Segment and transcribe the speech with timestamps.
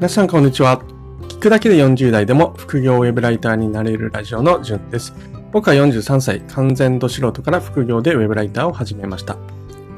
[0.00, 0.80] 皆さんこんにちは。
[1.28, 5.12] 聞くだけで40代でも副業ウェブライターになれるラジオのじゅんです。
[5.52, 9.34] 僕は43歳、完全度素人から副業でウェブライターを始めました。
[9.34, 9.40] こ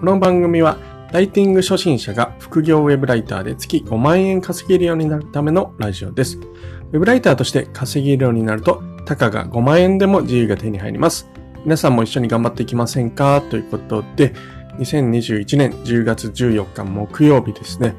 [0.02, 0.76] の番組は、
[1.12, 6.36] ライティング初心者が副業ウェブライターで月5万円稼げるようになるためのラジオです。
[6.36, 11.28] ウェブライターとして稼げるようになると、たかが5万円でも自由が手に入ります。
[11.64, 13.40] 皆さんも一緒に頑張っていきませんか？
[13.50, 14.34] ということで、
[14.80, 17.94] 2021年10月14日木曜日ですね。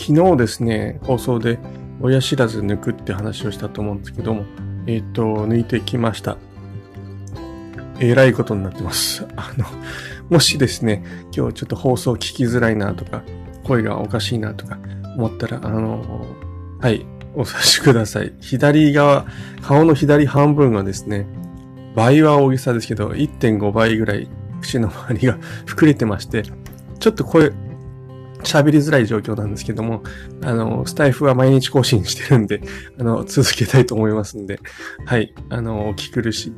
[0.00, 1.58] 昨日ですね、放送で
[2.00, 4.46] 親知らず抜くって話をしたと思うんですけども、
[4.86, 6.38] えっ、ー、と、抜いてきました。
[8.00, 9.26] えらいことになってます。
[9.36, 9.66] あの、
[10.30, 11.04] もしですね、
[11.36, 13.22] 今日ちょっと放送聞きづらいなとか、
[13.62, 14.78] 声がおかしいなとか
[15.18, 16.24] 思ったら、あの、
[16.80, 17.04] はい、
[17.34, 18.32] お察しください。
[18.40, 19.26] 左側、
[19.60, 21.26] 顔の左半分がですね、
[21.94, 24.30] 倍は大げさですけど、1.5倍ぐらい
[24.62, 26.44] 口の周りが膨れてまして、
[26.98, 27.52] ちょっと声、
[28.42, 30.02] 喋りづらい状況なんですけども、
[30.42, 32.60] あの、スタイフは毎日更新してるんで、
[32.98, 34.60] あの、続けたいと思いますんで、
[35.06, 36.52] はい、あの、お聞苦しい、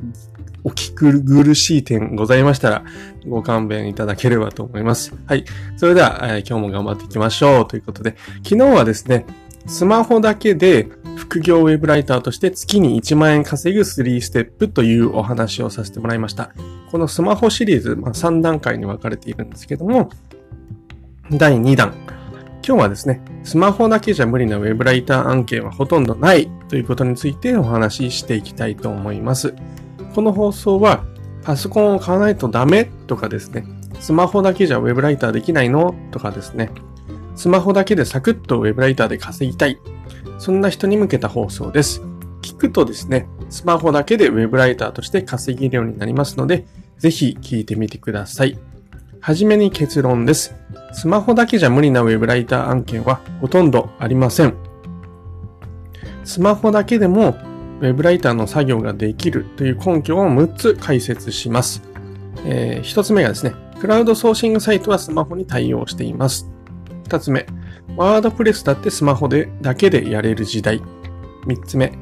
[0.63, 2.83] お聞苦しい点ございましたら、
[3.27, 5.13] ご勘弁いただければと思います。
[5.25, 5.45] はい。
[5.77, 9.25] それでは、えー、今日も頑張っていきましょうということで、昨日はですね、
[9.65, 16.51] スマホだけで副業ウェブライターとして月に1万円稼ぐ3ステップというお話をさせてもらいました。
[16.91, 20.09] このスマホシリーズ、まあ、3段階に分かれているんですけども、
[21.37, 21.93] 第2弾。
[22.65, 29.53] 今日はですね、スマホだけじゃ無理なウェブライター案件はほとんどないということについてお話ししていきたいと思います。
[30.15, 31.03] この放送は、
[31.43, 33.65] パソコンを買わないとダメとかですね、
[33.99, 35.93] スマホだけじゃウェブライターできないの？
[36.11, 36.69] とかですね、
[37.35, 39.79] スマホだけでサクッとウェブライターで稼ぎたい。
[40.39, 42.01] そんな人に向けた放送です。
[42.41, 46.65] 聞くとですね、スマホだけでウェブライターとして稼げるようになりますので、
[46.97, 48.57] ぜひ聞いてみてください。
[49.23, 50.53] はじめに結論です。
[50.91, 54.53] スマホだけじゃ無理なウェブライター案件はほとんどありません。
[56.25, 57.29] スマホだけでも
[57.79, 61.81] ウェブライターの作業ができるという根拠を6つ解説します。
[62.45, 66.51] えー、1つ目がですね、クラウドソーシングサイトはスマホに対応しています。
[67.05, 67.45] 2つ目、
[67.95, 70.81] ワードプレスだってスマホでだけでやれる時代。
[71.47, 71.93] 3つ目、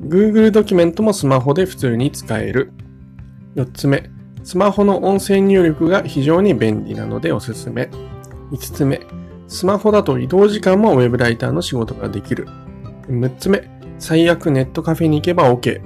[0.00, 2.72] Google ドキュメントもスマホで普通に使える。
[3.54, 4.13] 4つ目、
[4.44, 7.88] スマホの音声入力が非常に便利なのでおすすめ。
[8.52, 9.00] 5つ目、
[9.48, 12.46] スマホだと移動時間もウェブライターの仕事ができる。
[13.08, 15.80] 6つ目、最悪ネットカフェに行けば OK。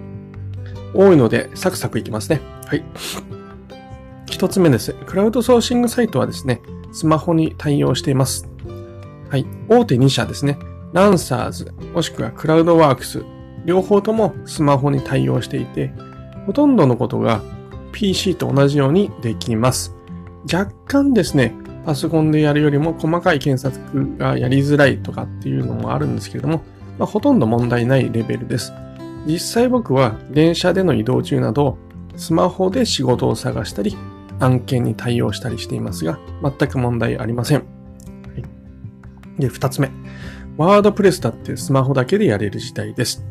[0.93, 2.41] 多いのでサクサクいきますね。
[2.67, 2.85] はい。
[4.27, 4.93] 1つ目です。
[5.07, 6.61] クラウドソーシングサイトはですね、
[6.93, 8.49] スマホに対応しています。
[9.31, 9.47] はい。
[9.69, 10.59] 大手2社ですね。
[10.93, 13.23] ランサーズ、もしくはクラウドワークス、
[13.65, 15.93] 両方ともスマホに対応していて、
[16.47, 17.41] ほとんどのことが
[17.93, 19.95] PC と同じようにできます。
[20.53, 21.55] 若干ですね、
[21.85, 26.63] パソコンでやるよりも細かい検索がやりづらいとかっていうのもあるんですけれども、
[26.99, 28.73] まあ、ほとんど問題ないレベルです。
[29.27, 31.79] 実際僕は電車での移動中など、
[32.17, 33.97] スマホで仕事を探したり、
[34.41, 37.59] 案件に対応したりしていますが、全く問題ありません。
[37.59, 37.65] は
[39.39, 39.91] い、で、二つ目。
[40.57, 43.25] ワードプレスだってスマホだけでやれる時代です。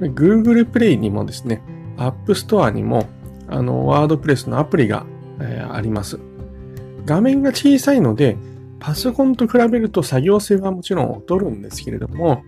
[0.00, 1.62] Google Play にもですね、
[1.96, 3.06] App Store にも、
[3.48, 5.06] あの、ワードプレスのアプリが、
[5.40, 6.18] えー、あります。
[7.04, 8.36] 画面が小さいので、
[8.80, 12.42] パソコンと比べると作業性はもちろん劣るんですけれども、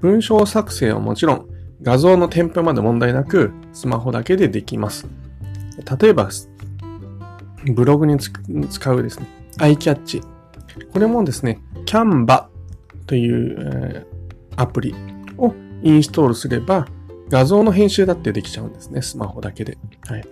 [0.00, 1.46] 文章作成はもちろん、
[1.82, 5.06] 画像の添付まで問題なく、スマホだけでできます。
[6.00, 6.28] 例えば、
[7.72, 9.26] ブログに使うですね、
[9.58, 10.22] iCatch。
[10.92, 12.46] これもですね、Canva
[13.06, 14.94] という、えー、アプリ
[15.36, 16.86] をインストールすれば、
[17.30, 19.78] 画像の編集だってできちゃうんですね、スマホだけで。
[20.06, 20.24] はい。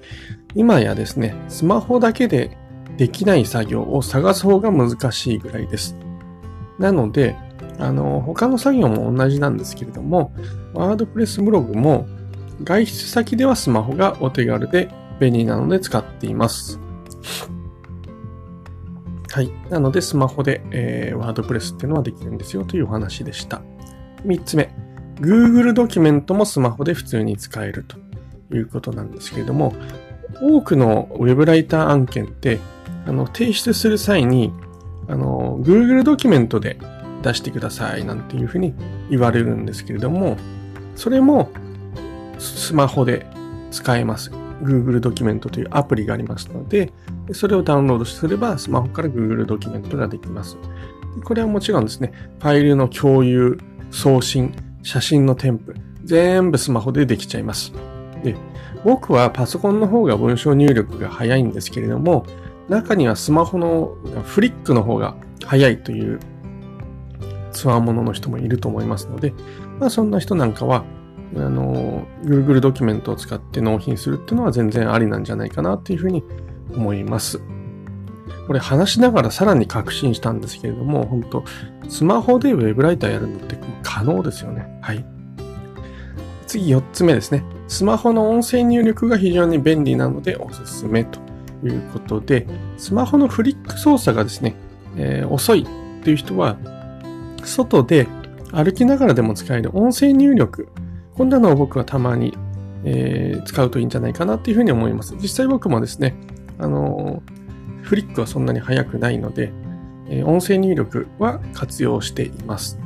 [0.55, 2.57] 今やですね、スマホだけで
[2.97, 5.97] できない作業を探す方が難しいぐらいです。
[6.79, 7.37] なので、
[7.79, 10.33] あの、他の作業も同じなんですけれども、
[10.73, 12.07] ワードプレスブログも
[12.65, 14.89] 外出先ではスマホがお手軽で
[15.21, 16.81] 便利なので使っています。
[19.31, 19.51] はい。
[19.69, 23.61] なので、スマホで、えー、ワードプレスっていうのはできるんですよというお話でした。
[24.25, 24.86] 3つ目。
[25.17, 27.97] Google ドキュメントもスマホで普通に使えると
[28.55, 29.75] いうことなんですけれども、
[30.41, 32.59] 多くのウェブライター案件って、
[33.07, 34.53] あの、提出する際に、
[35.09, 36.79] あの、Google ドキュメントで
[37.23, 38.75] 出してくださいなんていうふうに
[39.11, 40.37] 言われるんですけれども、
[40.95, 41.51] それも
[42.39, 43.27] スマホで
[43.71, 44.31] 使えます。
[44.63, 46.93] Google ドキュメントというアプリがありますので、
[47.33, 50.57] それをダウンロードすればスマホから Google ドキュメントができます。
[51.25, 53.59] これはもちろんですね、ファイルの共有、
[53.91, 54.55] 送信、
[54.87, 57.73] 写真の添付、全部スマホでできちゃいます。
[58.23, 58.37] で、
[58.85, 62.25] 僕はパソコンの方が文章入力が早いんですけれども、
[62.69, 66.21] 中にはスマホのフリックの方が早いという
[67.51, 69.35] ツアーものの人もいると思いますので、
[69.81, 70.85] まあそんな人なんかは、
[71.35, 76.23] あの、Google ドキュメントを使って納品するっていうのは全然ありなんじゃないかなっていうふうに
[76.73, 77.41] 思います。
[78.47, 81.45] これ話しながらさらに確信したんですけれども、本当
[81.89, 84.79] スマホでウェブライターやるのって可能ですよね。
[84.83, 85.05] はい。
[86.47, 87.45] 次4つ目ですね。
[87.69, 91.19] スマホの音声入力が非常に便利なのでおすすめと
[91.65, 92.47] いうことで、
[92.77, 94.55] スマホのフリック操作がですね、
[94.97, 95.67] えー、遅い
[96.01, 96.57] っていう人は、
[97.45, 98.07] 外で
[98.53, 100.69] 歩きながらでも使える音声入力。
[101.15, 102.37] こんなのを僕はたまに、
[102.85, 105.15] えー、使うといいんじゃないかなっていうふうに思います。
[105.21, 106.15] 実際僕もですね、
[106.59, 107.36] あのー、
[107.87, 109.53] フリックはそんなに速くないので、
[110.09, 112.79] え音声入力は活用しています。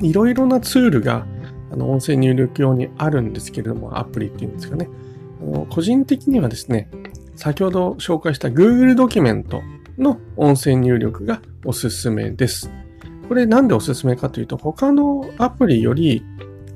[0.00, 1.26] いろいろなツールが
[1.70, 4.88] あの音声入力用にあるんですけれども、アプリっていうんですかね。
[5.42, 6.90] あの個人的にはですね、
[7.36, 9.62] 先ほど紹介した Google ドキュメント
[9.98, 12.70] の音声入力がおすすめです。
[13.28, 16.24] これなんでおすすめかというと、他のアプリより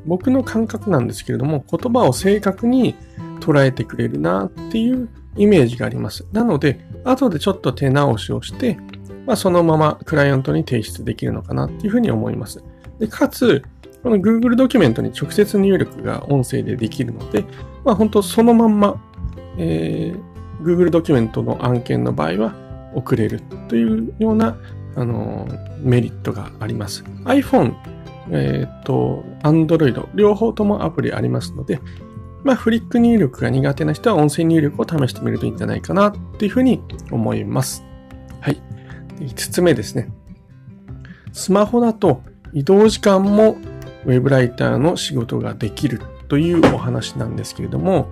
[0.04, 2.94] 僕の感覚なんですけれども、言葉を正確に
[3.40, 6.26] 捉えてくれるなっていうイメージがあります。
[6.32, 8.78] なので、後でちょっと手直しをして、
[9.26, 12.62] まあ、そのままクライアントに提出できるのかなっていうふうに思います。
[12.98, 13.62] でかつ、
[14.02, 17.44] この Google ドキュメントに直接入力が音声でできるので、
[17.84, 19.00] まあ本当そのまんま、
[19.58, 22.54] えー、Google ドキュメントの案件の場合は
[22.94, 24.56] 送れるというような、
[24.96, 27.04] あのー、メリットがあります。
[27.24, 27.74] iPhone、
[28.30, 31.80] えっ、と、Android、両方ともアプリありますので、
[32.44, 37.84] まあ、フリック入力が苦手な人は音声入力を試してみるといいんじゃないかなっていうふうに思います。
[38.40, 38.60] はい。
[39.20, 40.10] 5つ目ですね。
[41.32, 42.22] スマホだと
[42.52, 43.56] 移動時間も
[44.04, 48.08] ウェブライターの仕事ができるというお話なんですけれども、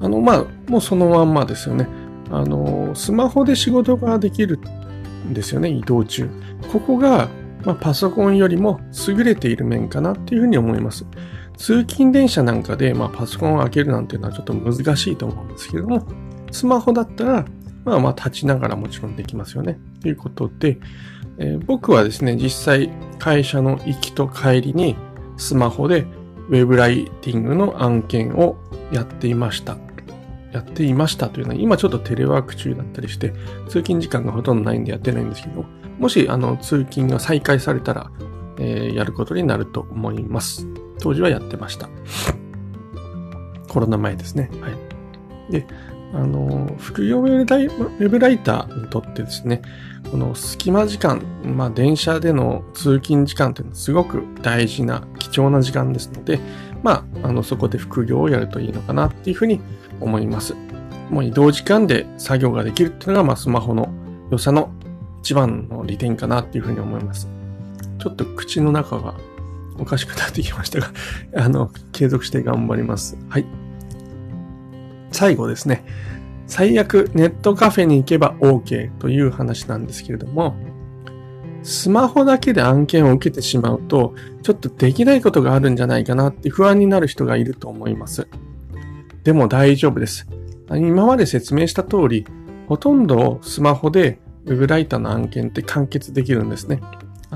[0.00, 1.88] あの、まあ、もうそのまんまですよね。
[2.30, 4.58] あの、スマホで仕事ができる
[5.28, 6.28] んですよね、移動中。
[6.70, 7.28] ここが、
[7.64, 11.06] まあ、パソコンよりも優れている面かなっていうふうに思います。
[11.56, 16.06] 通勤電車なんかで、まあ、パソコンを開けるなんていうのはちょっと難しいと思うんですけども、
[16.52, 17.44] スマホだったら、
[17.84, 19.78] まあまあ立ちながらもちろんできますよね。
[20.00, 20.78] ということで、
[21.38, 24.96] えー、僕はですね、実際会社の行きと帰りに
[25.36, 26.06] スマホで
[26.48, 28.56] ウェブライティングの案件を
[28.92, 29.76] やっていました。
[30.52, 33.32] やっていましたというのは、今ちょっとテレワーク中だったりして、
[33.68, 35.64] 通勤時間がほとんどないんでやってないんですけど、
[35.98, 38.10] もしあの通勤が再開されたら、
[38.58, 40.66] えー、やることになると思います。
[41.00, 41.88] 当時はやってました。
[43.68, 44.50] コロナ前ですね。
[44.60, 45.52] はい。
[45.52, 45.66] で、
[46.14, 49.62] あの、副業ウェブライターにとってですね、
[50.10, 56.40] この隙間時間、まあ電車での通勤時間っていうのはすごく大事な貴重な時間ですので、
[56.82, 59.60] まあ、あの、そこで副業をやるといいのかなっていうふうに
[60.00, 60.54] 思います。
[61.10, 63.88] もう移動時間で作業ができるっていうのが、まあスマホの
[64.30, 64.70] 良さの
[65.20, 67.28] 一番の利点かなっていうふうに思います。
[67.98, 69.14] ちょっと口の中が
[69.78, 70.90] おかしくなってきましたが
[71.36, 73.16] あの、継続して頑張ります。
[73.28, 73.46] はい。
[75.12, 75.84] 最後ですね。
[76.46, 80.54] 最悪ネットカフェに行けば OK という話なんですけれども、
[81.62, 88.28] スマホだけで案件を受けてしまうと、ちょっとできないことがあるんじゃないかなって不安になる人がいると思います。
[89.24, 90.28] でも大丈夫です。
[90.70, 92.24] 今まで説明した通り、
[92.68, 96.80] ほとんどスマホで Web ライターの案件って完結できるんですね。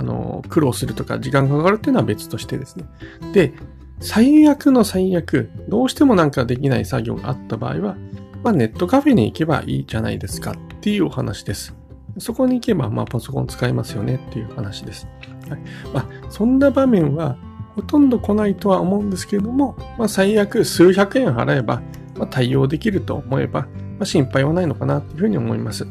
[0.00, 2.86] あの、苦労するとか時間がかかるっていうのは別としてですね。
[3.34, 3.52] で、
[4.00, 7.96] 最悪の最悪、どうしてもなんかできない作業があった場合は、
[8.42, 11.76] まあ、ネットカフェに行けばいいじゃないですかっていうお話です。
[12.16, 15.06] そこに行けば、まあ、パソコン使えますよねっていう話です。
[15.50, 15.60] はい
[15.92, 17.36] まあ、そんな場面は
[17.74, 21.82] ほとんど来ないとは思うんですけれども、まあ、最悪数百円払えば、
[22.16, 23.68] まあ、対応できると思えば、ま
[24.00, 25.86] あ、心配はないのかなというふうに思います。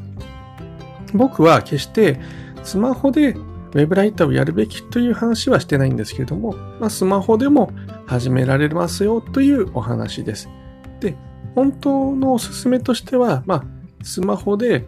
[1.13, 2.19] 僕は決して
[2.63, 3.35] スマホで
[3.73, 7.71] ウェブライターをやるべきという話はしてないんですけれども、まあ、スマホでも
[8.07, 10.49] 始められますよというお話です。
[10.99, 11.15] で、
[11.55, 13.63] 本当のおすすめとしては、まあ、
[14.03, 14.85] スマホで、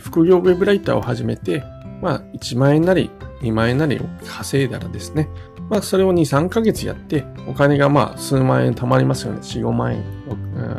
[0.00, 1.62] 副業ウェブライターを始めて、
[2.00, 3.10] まあ、1万円なり
[3.42, 5.28] 2万円なりを稼いだらですね、
[5.68, 9.40] まあ、それを2、3ヶ月やって、お金がまあ、数万円貯まりますよね。
[9.40, 10.02] 4、5万円、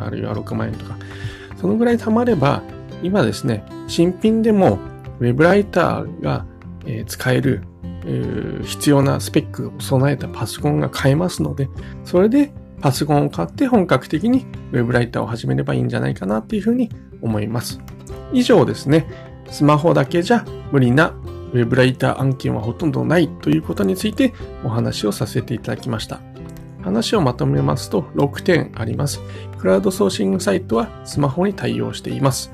[0.04, 0.96] あるいは6万円とか。
[1.56, 2.62] そのぐらい貯まれば、
[3.02, 4.78] 今ですね、新品でも、
[5.20, 6.46] ウェブライターが
[6.88, 7.62] え使える、
[8.64, 11.68] 必要なスペックを備えたパソコンが買えますので、
[12.04, 16.90] それでパソコンを買って本格的に Web ライターを始めればいいんじゃないかなっていうふうに
[17.20, 17.80] 思います。
[18.32, 19.06] 以上ですね、
[19.50, 21.14] スマホだけじゃ無理な
[21.52, 24.32] Web ライター案件はほとんどないということについて
[24.64, 26.20] お話をさせていただきました。
[26.82, 29.20] 話をまとめますと6点あります。
[29.58, 32.52] クラウドソーシングサイトはスマホに対応しています。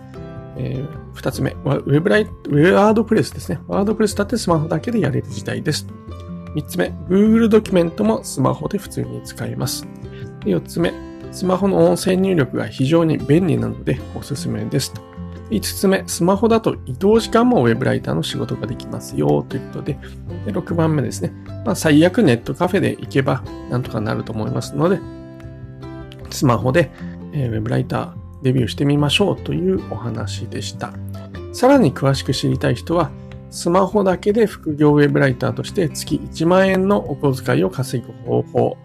[0.56, 3.60] えー、2つ目は、ウェブライウェワードプレスですね。
[3.66, 5.86] ワードプレスだってスマホだけでやれる時代です。
[6.54, 9.86] 3つ目、Google ドキュメントもスマホで普通に使えます。
[10.44, 10.92] 4つ目、
[11.32, 14.94] スマホの音声入力が非常に便利なのでおすすめです。
[15.50, 19.98] 5つ目、スマホだと移動時間もウェブライターの仕事ができますよということで、
[20.46, 21.32] で6番目ですね。
[21.66, 25.00] まあ、最悪ネットカフェで行けばなんとかなると思いますので、
[26.30, 26.90] スマホで、
[27.32, 30.92] えー、ウェブライターデビューしてみましょうというお話でした。
[31.52, 33.10] さらに詳しく知りたい人は、
[33.50, 38.76] スマホだけで副業ウェブライターとして月1万円のお小遣いを稼ぐ方法、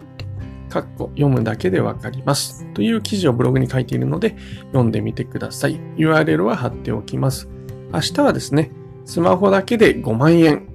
[0.70, 2.64] かっこ読むだけでわかります。
[2.72, 4.36] という記事をブログに書いているので
[4.68, 5.78] 読んでみてください。
[5.96, 7.48] URL は貼っておきます。
[7.92, 8.70] 明日はですね、
[9.04, 10.68] スマホだけで5万円、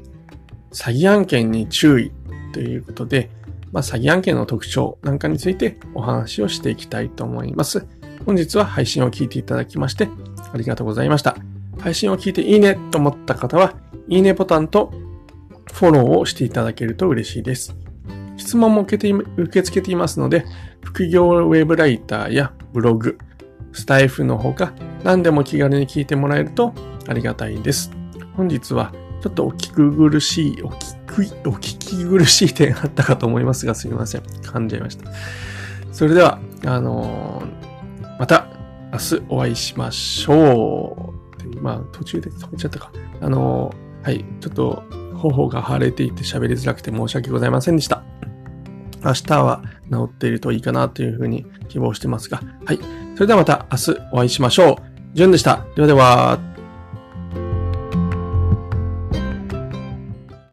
[0.72, 2.12] 詐欺案件に注意
[2.54, 3.32] ということで、
[3.72, 7.88] まあ、詐欺案件の特徴なんかについてお話をしていきたいと思います。
[8.26, 10.10] 本日は配信を聞いていただきまして
[10.52, 11.36] ありがとうございました。
[11.80, 13.76] 配信を聞いていいねと思った方は、
[14.08, 14.92] いいねボタンと
[15.74, 17.76] フォローをしていただけると嬉しいです。
[18.38, 20.46] 質問も受けて受け付けていますので、
[20.82, 23.18] 副業ウェブライターやブログ、
[23.74, 26.74] スタイフのほか何でも気軽に聞いてもらえると
[27.08, 27.92] ありがたいです。
[28.36, 34.22] 本日はちょっとお聞き苦しい、お聞き、お聞き苦しい点あったかと思いますがすみません。
[34.22, 35.12] 噛んじゃいました。
[35.92, 37.75] それでは、あのー、
[38.96, 41.62] 明日お会いしましょう。
[41.62, 42.92] まあ途中で止めちゃったか。
[43.22, 43.74] あの
[44.04, 44.84] はい、ちょっと
[45.16, 48.04] 頬が腫れていて喋りづらくて申し訳ございませんでした。
[49.04, 52.80] 明日は治っているといいかなというふうに希望してますが、はい。
[53.16, 54.76] それではまた明日お会いしましょう。
[55.14, 55.66] ジュンでした。
[55.76, 56.55] ではでは。